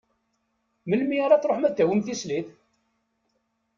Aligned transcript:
Melmi 0.87 1.17
ara 1.25 1.41
truḥem 1.41 1.65
ad 1.67 1.73
d-tawim 1.73 2.01
tislit? 2.01 2.49